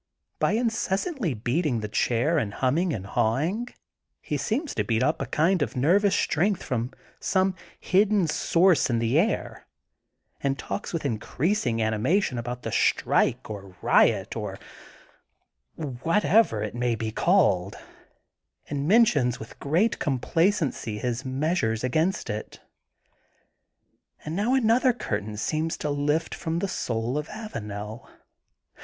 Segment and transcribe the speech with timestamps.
[0.39, 3.67] By incessantly beating the chair and hum ming and hawing
[4.19, 6.89] he seems to beat up a kind of nervous strength from
[7.19, 9.67] some hidden source in the air
[10.39, 14.57] and talks with increasing animation about the strike'' or riof or
[15.75, 17.77] whatever it may be called''
[18.71, 22.59] and mentiqns with great complacency his measures against it.
[24.25, 24.93] And THE GOLDEN BOOK OF SPBINGFIELD 158 now another
[25.33, 28.09] onrtain seems to lift from the soul of Avanel.